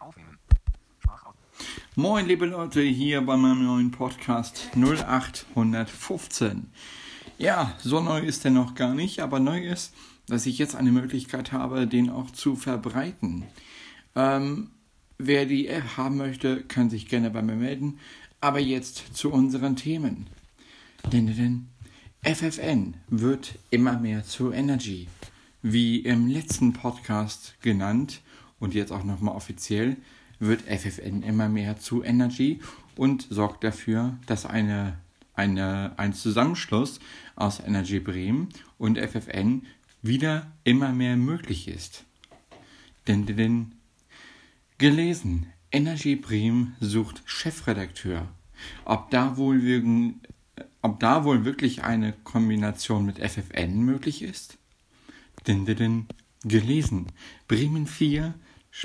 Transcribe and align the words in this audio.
Aufnehmen. 0.00 0.38
Moin, 1.96 2.26
liebe 2.26 2.46
Leute, 2.46 2.80
hier 2.82 3.20
bei 3.22 3.36
meinem 3.36 3.64
neuen 3.64 3.90
Podcast 3.90 4.70
0815. 4.76 6.70
Ja, 7.38 7.74
so 7.78 8.00
neu 8.00 8.20
ist 8.20 8.44
er 8.44 8.52
noch 8.52 8.76
gar 8.76 8.94
nicht, 8.94 9.18
aber 9.20 9.40
neu 9.40 9.58
ist, 9.66 9.92
dass 10.28 10.46
ich 10.46 10.58
jetzt 10.58 10.76
eine 10.76 10.92
Möglichkeit 10.92 11.50
habe, 11.50 11.88
den 11.88 12.10
auch 12.10 12.30
zu 12.30 12.54
verbreiten. 12.54 13.44
Ähm, 14.14 14.70
wer 15.18 15.46
die 15.46 15.66
App 15.66 15.96
haben 15.96 16.16
möchte, 16.16 16.62
kann 16.62 16.90
sich 16.90 17.08
gerne 17.08 17.30
bei 17.30 17.42
mir 17.42 17.56
melden. 17.56 17.98
Aber 18.40 18.60
jetzt 18.60 19.16
zu 19.16 19.32
unseren 19.32 19.74
Themen. 19.74 20.28
Denn, 21.12 21.26
denn 21.26 21.66
FFN 22.22 22.94
wird 23.08 23.58
immer 23.70 23.98
mehr 23.98 24.24
zu 24.24 24.52
Energy. 24.52 25.08
Wie 25.62 25.98
im 25.98 26.28
letzten 26.28 26.72
Podcast 26.72 27.56
genannt 27.62 28.20
und 28.60 28.74
jetzt 28.74 28.92
auch 28.92 29.04
nochmal 29.04 29.34
offiziell, 29.34 29.96
wird 30.38 30.62
FFN 30.62 31.22
immer 31.22 31.48
mehr 31.48 31.78
zu 31.78 32.02
Energy 32.02 32.60
und 32.96 33.26
sorgt 33.30 33.64
dafür, 33.64 34.18
dass 34.26 34.46
eine, 34.46 34.98
eine, 35.34 35.92
ein 35.96 36.12
Zusammenschluss 36.12 37.00
aus 37.36 37.60
Energy 37.60 38.00
Bremen 38.00 38.48
und 38.78 38.98
FFN 38.98 39.66
wieder 40.02 40.52
immer 40.64 40.92
mehr 40.92 41.16
möglich 41.16 41.68
ist. 41.68 42.04
Denn, 43.06 43.26
denn 43.26 43.72
gelesen, 44.78 45.46
Energy 45.72 46.16
Bremen 46.16 46.76
sucht 46.80 47.22
Chefredakteur. 47.24 48.28
Ob 48.84 49.10
da 49.10 49.36
wohl 49.36 49.62
wegen, 49.62 50.20
ob 50.82 51.00
da 51.00 51.24
wohl 51.24 51.44
wirklich 51.44 51.84
eine 51.84 52.12
Kombination 52.24 53.06
mit 53.06 53.18
FFN 53.18 53.82
möglich 53.82 54.22
ist? 54.22 54.58
Din, 55.46 55.64
din. 55.64 56.06
Gelesen. 56.44 57.06
Bremen 57.48 57.86
4 57.86 58.34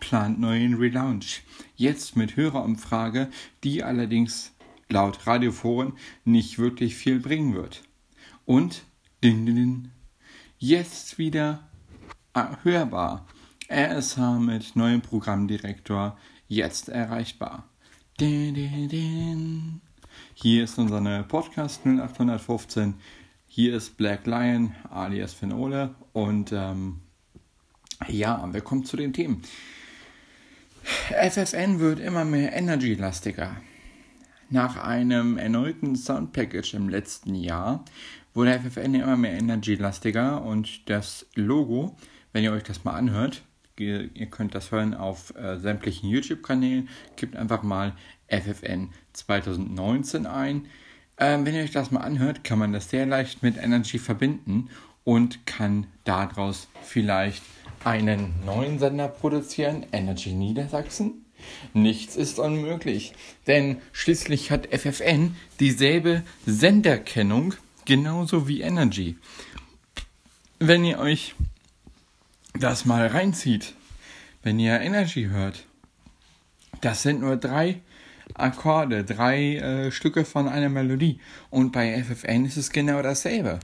plant 0.00 0.38
neuen 0.38 0.74
Relaunch. 0.74 1.42
Jetzt 1.76 2.16
mit 2.16 2.36
Hörerumfrage, 2.36 3.30
die 3.62 3.82
allerdings 3.82 4.52
laut 4.88 5.26
Radioforen 5.26 5.94
nicht 6.24 6.58
wirklich 6.58 6.94
viel 6.94 7.20
bringen 7.20 7.54
wird. 7.54 7.82
Und 8.44 8.84
din, 9.22 9.46
din, 9.46 9.56
din. 9.56 9.90
jetzt 10.58 11.18
wieder 11.18 11.68
hörbar. 12.62 13.26
RSH 13.70 14.38
mit 14.40 14.76
neuem 14.76 15.00
Programmdirektor 15.00 16.18
jetzt 16.48 16.88
erreichbar. 16.88 17.68
Din, 18.20 18.54
din, 18.54 18.88
din. 18.88 19.80
Hier 20.34 20.64
ist 20.64 20.78
unser 20.78 21.22
Podcast 21.24 21.86
0815. 21.86 22.94
Hier 23.46 23.74
ist 23.74 23.96
Black 23.96 24.26
Lion 24.26 24.74
alias 24.90 25.32
Fenole 25.32 25.94
und 26.12 26.52
ähm, 26.52 27.00
ja, 28.08 28.48
wir 28.52 28.60
kommen 28.60 28.84
zu 28.84 28.96
den 28.96 29.12
Themen. 29.12 29.42
FFN 30.84 31.80
wird 31.80 31.98
immer 32.00 32.24
mehr 32.24 32.52
energy-lastiger. 32.52 33.56
Nach 34.50 34.76
einem 34.76 35.38
erneuten 35.38 35.96
Soundpackage 35.96 36.74
im 36.74 36.88
letzten 36.88 37.34
Jahr 37.34 37.84
wurde 38.34 38.60
FFN 38.60 38.94
immer 38.94 39.16
mehr 39.16 39.32
energy-lastiger 39.32 40.42
und 40.42 40.88
das 40.90 41.26
Logo, 41.34 41.96
wenn 42.32 42.44
ihr 42.44 42.52
euch 42.52 42.64
das 42.64 42.84
mal 42.84 42.92
anhört, 42.92 43.42
ihr, 43.78 44.08
könnt 44.30 44.54
das 44.54 44.70
hören 44.70 44.94
auf 44.94 45.34
äh, 45.36 45.58
sämtlichen 45.58 46.10
YouTube-Kanälen, 46.10 46.88
gebt 47.16 47.36
einfach 47.36 47.62
mal 47.62 47.94
FFN 48.28 48.90
2019 49.12 50.26
ein. 50.26 50.66
Ähm, 51.16 51.46
wenn 51.46 51.54
ihr 51.54 51.62
euch 51.62 51.70
das 51.70 51.90
mal 51.90 52.00
anhört, 52.00 52.44
kann 52.44 52.58
man 52.58 52.72
das 52.72 52.90
sehr 52.90 53.06
leicht 53.06 53.42
mit 53.42 53.56
Energy 53.56 53.98
verbinden 53.98 54.68
und 55.04 55.46
kann 55.46 55.86
daraus 56.04 56.68
vielleicht 56.82 57.42
einen 57.84 58.34
neuen 58.44 58.78
Sender 58.78 59.08
produzieren, 59.08 59.86
Energy 59.92 60.32
Niedersachsen. 60.32 61.24
Nichts 61.74 62.16
ist 62.16 62.38
unmöglich, 62.38 63.12
denn 63.46 63.78
schließlich 63.92 64.50
hat 64.50 64.68
FFN 64.74 65.36
dieselbe 65.60 66.22
Senderkennung, 66.46 67.54
genauso 67.84 68.48
wie 68.48 68.62
Energy. 68.62 69.18
Wenn 70.58 70.84
ihr 70.84 70.98
euch 70.98 71.34
das 72.58 72.86
mal 72.86 73.06
reinzieht, 73.06 73.74
wenn 74.42 74.58
ihr 74.58 74.80
Energy 74.80 75.26
hört, 75.26 75.66
das 76.80 77.02
sind 77.02 77.20
nur 77.20 77.36
drei 77.36 77.80
Akkorde, 78.34 79.04
drei 79.04 79.56
äh, 79.56 79.92
Stücke 79.92 80.24
von 80.24 80.48
einer 80.48 80.68
Melodie. 80.68 81.20
Und 81.50 81.72
bei 81.72 82.02
FFN 82.02 82.46
ist 82.46 82.56
es 82.56 82.70
genau 82.70 83.02
dasselbe. 83.02 83.60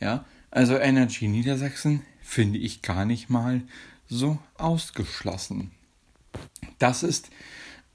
Ja, 0.00 0.24
also 0.50 0.76
Energy 0.76 1.28
Niedersachsen 1.28 2.02
finde 2.22 2.58
ich 2.58 2.82
gar 2.82 3.04
nicht 3.04 3.30
mal 3.30 3.62
so 4.08 4.38
ausgeschlossen. 4.56 5.70
Das 6.78 7.02
ist, 7.02 7.30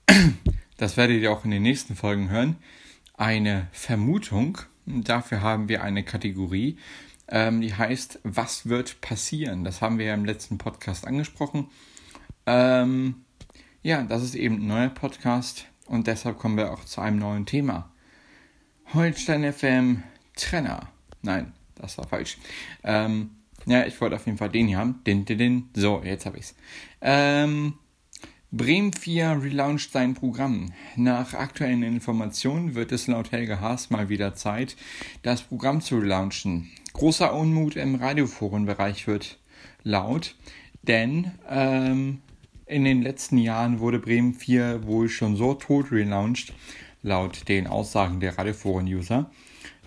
das 0.78 0.98
werdet 0.98 1.22
ihr 1.22 1.32
auch 1.32 1.46
in 1.46 1.52
den 1.52 1.64
nächsten 1.64 1.96
Folgen 1.96 2.30
hören, 2.30 2.58
eine 3.16 3.68
Vermutung. 3.72 4.60
Dafür 4.86 5.42
haben 5.42 5.70
wir 5.70 5.84
eine 5.84 6.04
Kategorie, 6.04 6.78
ähm, 7.28 7.62
die 7.62 7.74
heißt, 7.74 8.20
was 8.24 8.68
wird 8.68 9.02
passieren? 9.02 9.64
Das 9.64 9.82
haben 9.82 9.98
wir 9.98 10.08
ja 10.08 10.14
im 10.14 10.26
letzten 10.26 10.58
Podcast 10.58 11.08
angesprochen. 11.08 11.70
Ähm, 12.46 13.24
ja, 13.82 14.04
das 14.04 14.24
ist 14.24 14.36
eben 14.36 14.56
ein 14.56 14.68
neuer 14.68 14.90
Podcast 14.90 15.66
und 15.86 16.08
deshalb 16.08 16.38
kommen 16.38 16.58
wir 16.58 16.72
auch 16.72 16.84
zu 16.86 17.02
einem 17.02 17.20
neuen 17.20 17.46
Thema. 17.46 17.92
Holstein 18.94 19.52
FM 19.52 20.04
Trenner. 20.36 20.90
Nein, 21.22 21.54
das 21.84 21.98
war 21.98 22.08
falsch. 22.08 22.38
Ähm, 22.84 23.32
ja, 23.66 23.86
ich 23.86 24.00
wollte 24.02 24.16
auf 24.16 24.26
jeden 24.26 24.38
Fall 24.38 24.50
den 24.50 24.68
hier 24.68 24.78
haben. 24.78 25.02
Din, 25.06 25.26
din, 25.26 25.38
din. 25.38 25.70
So, 25.76 26.02
jetzt 26.04 26.26
habe 26.26 26.38
ich's. 26.38 26.56
Ähm, 27.02 27.74
Bremen 28.52 28.94
4 28.94 29.40
relauncht 29.42 29.92
sein 29.92 30.14
Programm. 30.14 30.74
Nach 30.96 31.34
aktuellen 31.34 31.82
Informationen 31.82 32.76
wird 32.76 32.92
es 32.92 33.08
laut 33.08 33.32
Helge 33.32 33.60
Haas 33.60 33.90
mal 33.90 34.10
wieder 34.10 34.36
Zeit, 34.36 34.76
das 35.24 35.42
Programm 35.42 35.82
zu 35.82 35.98
relaunchen. 35.98 36.70
Großer 36.94 37.34
Unmut 37.34 37.76
im 37.76 37.96
Radioforenbereich 37.96 39.08
wird 39.08 39.40
laut, 39.84 40.36
denn 40.84 41.32
ähm, 41.50 42.22
in 42.68 42.84
den 42.84 43.02
letzten 43.02 43.40
Jahren 43.40 43.80
wurde 43.80 43.98
Bremen 43.98 44.36
4 44.36 44.86
wohl 44.86 45.10
schon 45.10 45.36
so 45.36 45.56
tot 45.56 45.92
relaunched, 45.92 46.54
laut 47.02 47.48
den 47.48 47.66
Aussagen 47.66 48.20
der 48.20 48.38
Radioforen-User, 48.38 49.32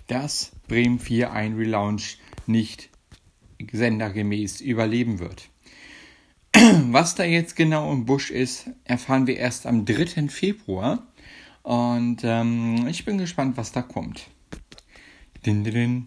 dass 0.07 0.51
Bremen 0.67 0.99
4 0.99 1.31
ein 1.31 1.55
Relaunch 1.55 2.17
nicht 2.45 2.89
sendergemäß 3.71 4.61
überleben 4.61 5.19
wird. 5.19 5.49
Was 6.91 7.15
da 7.15 7.23
jetzt 7.23 7.55
genau 7.55 7.91
im 7.91 8.05
Busch 8.05 8.31
ist, 8.31 8.69
erfahren 8.83 9.27
wir 9.27 9.37
erst 9.37 9.65
am 9.65 9.85
3. 9.85 10.29
Februar. 10.29 11.07
Und 11.63 12.21
ähm, 12.23 12.87
ich 12.87 13.03
bin 13.03 13.17
gespannt, 13.17 13.57
was 13.57 13.73
da 13.73 13.81
kommt. 13.81 14.27
Din, 15.45 15.65
din, 15.65 15.73
din. 15.73 16.05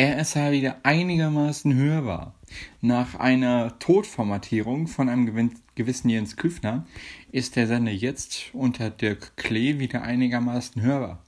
RSH 0.00 0.52
wieder 0.52 0.76
einigermaßen 0.84 1.74
hörbar. 1.74 2.34
Nach 2.80 3.16
einer 3.16 3.78
Todformatierung 3.80 4.86
von 4.86 5.08
einem 5.08 5.52
gewissen 5.74 6.08
Jens 6.08 6.36
Küfner 6.36 6.86
ist 7.32 7.56
der 7.56 7.66
Sender 7.66 7.90
jetzt 7.90 8.50
unter 8.52 8.90
Dirk 8.90 9.36
Klee 9.36 9.80
wieder 9.80 10.02
einigermaßen 10.02 10.80
hörbar. 10.82 11.22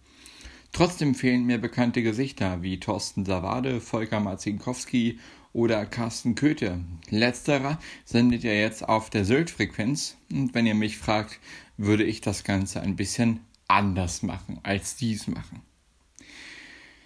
Trotzdem 0.72 1.14
fehlen 1.14 1.44
mir 1.44 1.58
bekannte 1.58 2.02
Gesichter 2.02 2.62
wie 2.62 2.80
Thorsten 2.80 3.26
Savade, 3.26 3.82
Volker 3.82 4.20
Marzinkowski 4.20 5.18
oder 5.52 5.84
Carsten 5.84 6.34
Köthe. 6.34 6.80
Letzterer 7.10 7.78
sendet 8.06 8.42
ja 8.42 8.52
jetzt 8.52 8.88
auf 8.88 9.10
der 9.10 9.26
Sylt-Frequenz 9.26 10.16
und 10.32 10.54
wenn 10.54 10.66
ihr 10.66 10.74
mich 10.74 10.96
fragt, 10.96 11.40
würde 11.76 12.04
ich 12.04 12.22
das 12.22 12.42
Ganze 12.42 12.80
ein 12.80 12.96
bisschen 12.96 13.40
anders 13.68 14.22
machen, 14.22 14.60
als 14.62 14.96
dies 14.96 15.26
machen. 15.26 15.60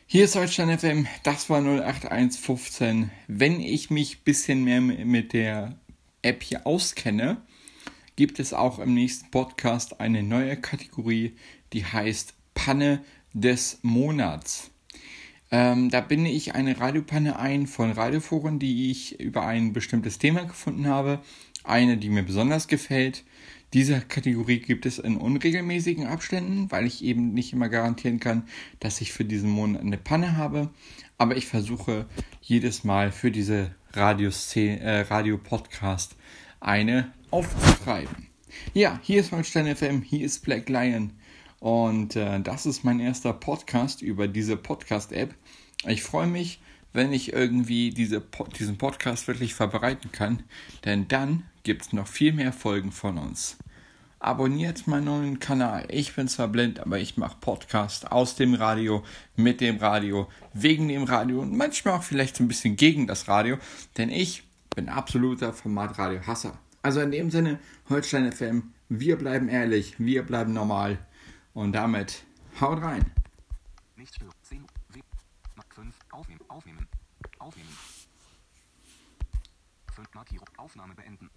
Hier 0.06 0.26
ist 0.26 0.36
Deutschland 0.36 0.80
FM, 0.80 1.08
das 1.24 1.50
war 1.50 1.60
08115. 1.60 3.10
Wenn 3.26 3.58
ich 3.58 3.90
mich 3.90 4.18
ein 4.18 4.24
bisschen 4.24 4.62
mehr 4.62 4.80
mit 4.80 5.32
der 5.32 5.76
App 6.22 6.44
hier 6.44 6.68
auskenne, 6.68 7.42
gibt 8.14 8.38
es 8.38 8.54
auch 8.54 8.78
im 8.78 8.94
nächsten 8.94 9.28
Podcast 9.32 10.00
eine 10.00 10.22
neue 10.22 10.56
Kategorie, 10.56 11.34
die 11.72 11.84
heißt 11.84 12.34
Panne 12.54 13.04
des 13.36 13.78
Monats. 13.82 14.70
Ähm, 15.50 15.90
da 15.90 16.00
binde 16.00 16.30
ich 16.30 16.54
eine 16.54 16.80
Radiopanne 16.80 17.38
ein 17.38 17.66
von 17.66 17.92
Radioforen, 17.92 18.58
die 18.58 18.90
ich 18.90 19.20
über 19.20 19.46
ein 19.46 19.72
bestimmtes 19.72 20.18
Thema 20.18 20.44
gefunden 20.44 20.88
habe. 20.88 21.20
Eine, 21.62 21.98
die 21.98 22.08
mir 22.08 22.22
besonders 22.22 22.66
gefällt. 22.66 23.24
Diese 23.72 24.00
Kategorie 24.00 24.60
gibt 24.60 24.86
es 24.86 24.98
in 24.98 25.16
unregelmäßigen 25.16 26.06
Abständen, 26.06 26.70
weil 26.70 26.86
ich 26.86 27.04
eben 27.04 27.34
nicht 27.34 27.52
immer 27.52 27.68
garantieren 27.68 28.20
kann, 28.20 28.44
dass 28.80 29.00
ich 29.00 29.12
für 29.12 29.24
diesen 29.24 29.50
Monat 29.50 29.82
eine 29.82 29.98
Panne 29.98 30.36
habe. 30.36 30.70
Aber 31.18 31.36
ich 31.36 31.46
versuche 31.46 32.06
jedes 32.40 32.84
Mal 32.84 33.12
für 33.12 33.30
diese 33.30 33.74
Radio-Podcast 33.92 34.80
äh, 34.82 35.12
Radio 35.12 35.40
eine 36.60 37.12
aufzuschreiben. 37.30 38.28
Ja, 38.72 38.98
hier 39.02 39.20
ist 39.20 39.32
Holstein 39.32 39.74
FM, 39.74 40.02
hier 40.02 40.24
ist 40.24 40.42
Black 40.42 40.68
Lion. 40.68 41.12
Und 41.60 42.16
äh, 42.16 42.40
das 42.40 42.66
ist 42.66 42.84
mein 42.84 43.00
erster 43.00 43.32
Podcast 43.32 44.02
über 44.02 44.28
diese 44.28 44.56
Podcast-App. 44.56 45.34
Ich 45.86 46.02
freue 46.02 46.26
mich, 46.26 46.60
wenn 46.92 47.12
ich 47.12 47.32
irgendwie 47.32 47.90
diese, 47.90 48.22
diesen 48.58 48.78
Podcast 48.78 49.28
wirklich 49.28 49.54
verbreiten 49.54 50.12
kann, 50.12 50.42
denn 50.84 51.08
dann 51.08 51.44
gibt 51.62 51.82
es 51.82 51.92
noch 51.92 52.06
viel 52.06 52.32
mehr 52.32 52.52
Folgen 52.52 52.92
von 52.92 53.18
uns. 53.18 53.58
abonniert 54.18 54.86
meinen 54.86 55.04
neuen 55.04 55.40
Kanal. 55.40 55.84
Ich 55.88 56.14
bin 56.14 56.26
zwar 56.26 56.48
blind, 56.48 56.80
aber 56.80 56.98
ich 56.98 57.16
mache 57.16 57.36
Podcast 57.40 58.10
aus 58.10 58.34
dem 58.34 58.54
Radio, 58.54 59.04
mit 59.36 59.60
dem 59.60 59.76
Radio, 59.76 60.28
wegen 60.54 60.88
dem 60.88 61.04
Radio 61.04 61.40
und 61.40 61.56
manchmal 61.56 61.94
auch 61.98 62.02
vielleicht 62.02 62.40
ein 62.40 62.48
bisschen 62.48 62.76
gegen 62.76 63.06
das 63.06 63.28
Radio, 63.28 63.58
denn 63.98 64.10
ich 64.10 64.42
bin 64.74 64.88
absoluter 64.88 65.52
Formatradio-Hasser. 65.52 66.58
Also 66.82 67.00
in 67.00 67.10
dem 67.10 67.30
Sinne, 67.30 67.58
Holstein 67.88 68.32
FM, 68.32 68.72
wir 68.88 69.16
bleiben 69.16 69.48
ehrlich, 69.48 69.94
wir 69.98 70.22
bleiben 70.22 70.52
normal 70.52 70.98
und 71.56 71.72
damit 71.72 72.26
haut 72.60 72.82
rein. 72.82 73.10
Nicht 73.96 74.14
stören. 74.14 74.30
10, 74.42 74.66
5, 75.70 75.94
aufnehmen, 76.12 76.40
aufnehmen, 76.48 76.86
aufnehmen. 77.38 77.76
5 79.94 80.14
Markierung, 80.14 80.48
Aufnahme 80.58 80.94
beenden. 80.94 81.30